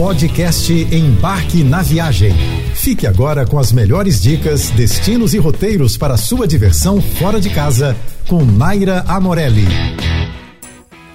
[0.00, 2.32] Podcast Embarque na Viagem.
[2.74, 7.94] Fique agora com as melhores dicas, destinos e roteiros para sua diversão fora de casa
[8.26, 9.66] com Naira Amorelli.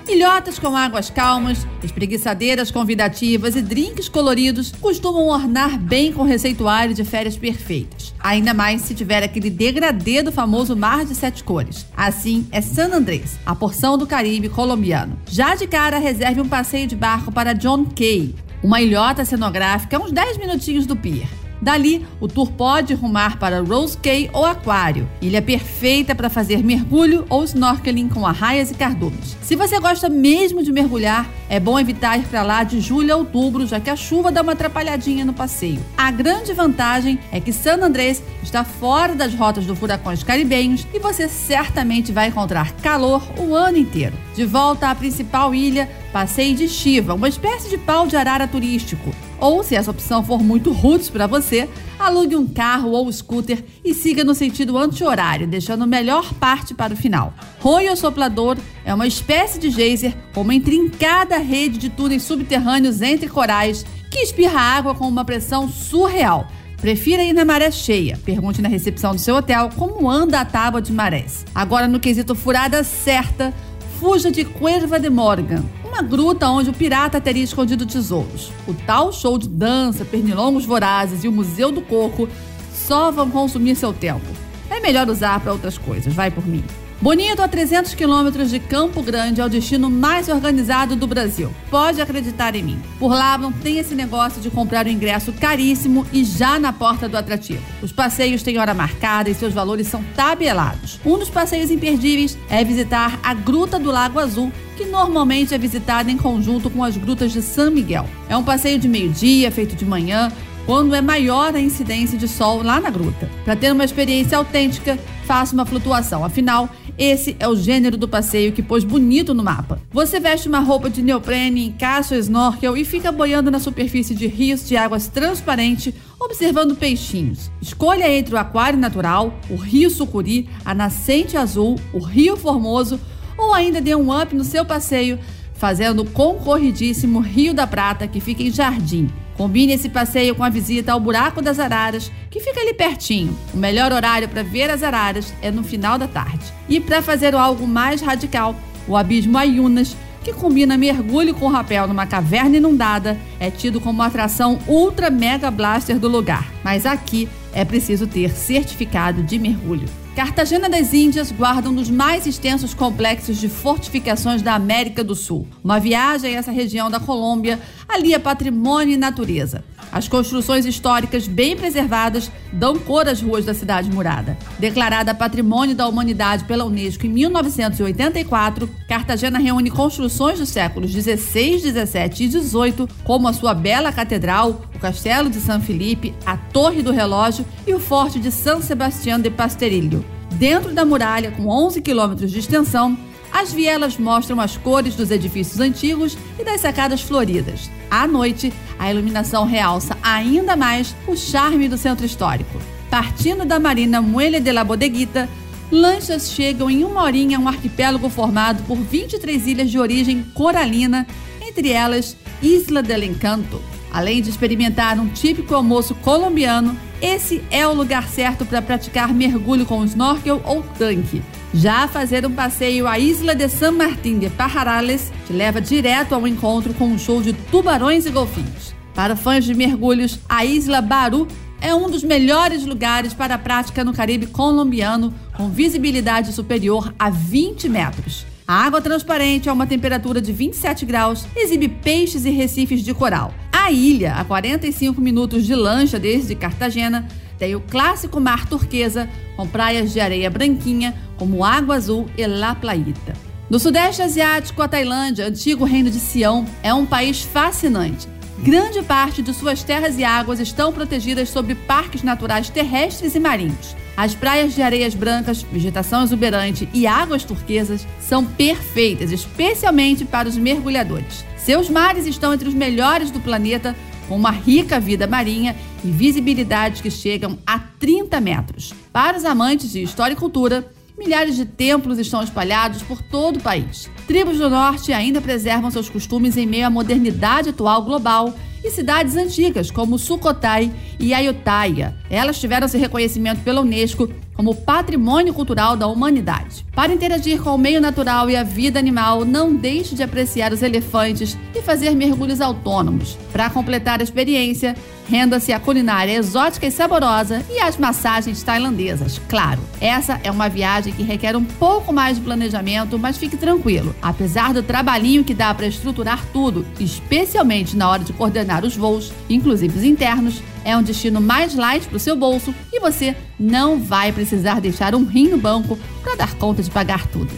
[0.07, 6.93] Ilhotas com águas calmas, espreguiçadeiras convidativas e drinks coloridos costumam ornar bem com o receituário
[6.93, 8.13] de férias perfeitas.
[8.19, 11.87] Ainda mais se tiver aquele degradê do famoso mar de sete cores.
[11.97, 15.17] Assim é San Andrés, a porção do Caribe colombiano.
[15.27, 19.99] Já de cara, reserve um passeio de barco para John Key, uma ilhota cenográfica a
[19.99, 21.44] uns 10 minutinhos do pier.
[21.61, 27.25] Dali, o tour pode rumar para Rose Cay ou Aquário, ilha perfeita para fazer mergulho
[27.29, 29.37] ou snorkeling com arraias e cardumes.
[29.41, 33.17] Se você gosta mesmo de mergulhar, é bom evitar ir para lá de julho a
[33.17, 35.79] outubro, já que a chuva dá uma atrapalhadinha no passeio.
[35.97, 40.99] A grande vantagem é que San Andrés está fora das rotas do furacões caribenhos e
[40.99, 44.15] você certamente vai encontrar calor o ano inteiro.
[44.35, 49.13] De volta à principal ilha, passeie de Shiva, uma espécie de pau de arara turístico.
[49.39, 53.93] Ou, se essa opção for muito roots para você, alugue um carro ou scooter e
[53.93, 57.33] siga no sentido anti-horário, deixando a melhor parte para o final.
[57.59, 63.27] Roio Soplador é uma espécie de geyser com uma intrincada rede de túneis subterrâneos entre
[63.27, 66.47] corais que espirra água com uma pressão surreal.
[66.77, 68.19] Prefira ir na maré cheia.
[68.23, 71.45] Pergunte na recepção do seu hotel como anda a tábua de marés.
[71.53, 73.53] Agora, no quesito furada certa,
[73.99, 75.63] fuja de Cuerva de Morgan,
[75.95, 78.51] uma gruta onde o pirata teria escondido tesouros.
[78.67, 82.27] O tal show de dança, pernilongos vorazes e o Museu do Coco
[82.73, 84.25] só vão consumir seu tempo.
[84.69, 86.65] É melhor usar para outras coisas, vai por mim.
[87.01, 91.53] Bonito, a 300 quilômetros de Campo Grande, é o destino mais organizado do Brasil.
[91.69, 92.81] Pode acreditar em mim.
[92.97, 97.09] Por lá não tem esse negócio de comprar o ingresso caríssimo e já na porta
[97.09, 97.61] do atrativo.
[97.81, 100.99] Os passeios têm hora marcada e seus valores são tabelados.
[101.05, 106.09] Um dos passeios imperdíveis é visitar a Gruta do Lago Azul, que normalmente é visitada
[106.09, 108.07] em conjunto com as grutas de São Miguel.
[108.29, 110.31] É um passeio de meio-dia, feito de manhã,
[110.65, 113.29] quando é maior a incidência de sol lá na gruta.
[113.43, 116.23] Para ter uma experiência autêntica, faça uma flutuação.
[116.23, 119.81] Afinal, esse é o gênero do passeio que pôs bonito no mapa.
[119.91, 124.27] Você veste uma roupa de neoprene, encaixa o snorkel e fica boiando na superfície de
[124.27, 127.51] rios de águas transparentes, observando peixinhos.
[127.61, 132.99] Escolha entre o aquário natural, o rio Sucuri, a nascente azul, o rio Formoso
[133.37, 135.19] ou ainda dê um up no seu passeio,
[135.65, 139.09] fazendo o concorridíssimo Rio da Prata, que fica em Jardim.
[139.35, 143.35] Combine esse passeio com a visita ao Buraco das Araras, que fica ali pertinho.
[143.51, 146.45] O melhor horário para ver as araras é no final da tarde.
[146.69, 148.55] E para fazer algo mais radical,
[148.87, 154.59] o Abismo Ayunas, que combina mergulho com rapel numa caverna inundada, é tido como atração
[154.67, 156.47] ultra mega blaster do lugar.
[156.63, 160.04] Mas aqui é preciso ter certificado de mergulho.
[160.15, 165.45] Cartagena das Índias guarda um dos mais extensos complexos de fortificações da América do Sul.
[165.61, 169.63] Uma viagem a essa região da Colômbia alia patrimônio e natureza.
[169.91, 174.37] As construções históricas bem preservadas dão cor às ruas da cidade murada.
[174.59, 182.25] Declarada Patrimônio da Humanidade pela Unesco em 1984, Cartagena reúne construções dos séculos 16, 17
[182.25, 186.91] e 18, como a sua bela catedral, o Castelo de São Felipe, a Torre do
[186.91, 190.03] Relógio e o Forte de San Sebastián de Pasterillo.
[190.33, 192.97] Dentro da muralha, com 11 quilômetros de extensão,
[193.35, 197.69] as vielas mostram as cores dos edifícios antigos e das sacadas floridas.
[197.91, 202.61] À noite, a iluminação realça ainda mais o charme do centro histórico.
[202.89, 205.27] Partindo da marina Muelle de la Bodeguita,
[205.69, 211.05] lanchas chegam em uma horinha a um arquipélago formado por 23 ilhas de origem coralina,
[211.45, 213.61] entre elas Isla del Encanto.
[213.91, 219.65] Além de experimentar um típico almoço colombiano, esse é o lugar certo para praticar mergulho
[219.65, 221.21] com snorkel ou tanque.
[221.57, 226.27] Já fazer um passeio à Isla de San Martín de Pajarales te leva direto ao
[226.27, 228.75] encontro com um show de tubarões e golfinhos.
[228.93, 231.29] Para fãs de mergulhos, a Isla Baru
[231.61, 237.09] é um dos melhores lugares para a prática no Caribe colombiano, com visibilidade superior a
[237.09, 238.25] 20 metros.
[238.45, 243.33] A água transparente a uma temperatura de 27 graus exibe peixes e recifes de coral.
[243.49, 249.47] A ilha, a 45 minutos de lancha desde Cartagena, tem o clássico mar turquesa, com
[249.47, 253.13] praias de areia branquinha, como Água Azul e La Playita.
[253.49, 258.07] No Sudeste Asiático, a Tailândia, antigo reino de Sião, é um país fascinante.
[258.39, 263.75] Grande parte de suas terras e águas estão protegidas sob parques naturais terrestres e marinhos.
[263.95, 270.37] As praias de areias brancas, vegetação exuberante e águas turquesas são perfeitas, especialmente para os
[270.37, 271.23] mergulhadores.
[271.37, 273.75] Seus mares estão entre os melhores do planeta,
[274.09, 278.73] com uma rica vida marinha e visibilidades que chegam a 30 metros.
[278.91, 283.41] Para os amantes de história e cultura, milhares de templos estão espalhados por todo o
[283.41, 283.89] país.
[284.07, 288.33] Tribos do norte ainda preservam seus costumes em meio à modernidade atual global
[288.63, 291.95] e cidades antigas como Sukhothai e Ayutthaya.
[292.09, 296.65] Elas tiveram esse reconhecimento pela Unesco como patrimônio cultural da humanidade.
[296.75, 300.61] Para interagir com o meio natural e a vida animal, não deixe de apreciar os
[300.61, 303.17] elefantes e fazer mergulhos autônomos.
[303.31, 304.75] Para completar a experiência,
[305.07, 309.61] renda-se à culinária exótica e saborosa e às massagens tailandesas, claro.
[309.79, 313.95] Essa é uma viagem que requer um pouco mais de planejamento, mas fique tranquilo.
[314.01, 319.13] Apesar do trabalhinho que dá para estruturar tudo, especialmente na hora de coordenar os voos,
[319.29, 323.79] inclusive os internos, é um destino mais light para o seu bolso e você não
[323.79, 327.31] vai precisar deixar um rim no banco para dar conta de pagar tudo.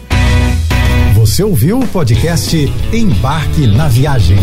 [1.14, 2.56] Você ouviu o podcast
[2.92, 4.38] Embarque na Viagem.